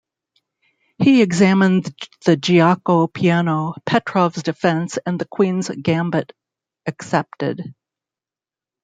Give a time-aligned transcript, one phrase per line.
[0.97, 1.85] He examined
[2.25, 6.33] the Giuoco Piano, Petrov's Defence, and the Queen's Gambit
[6.87, 7.75] Accepted.